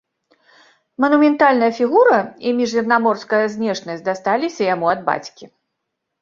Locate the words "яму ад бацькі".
4.73-5.45